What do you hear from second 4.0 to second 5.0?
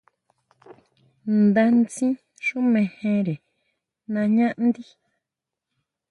nañá ndí.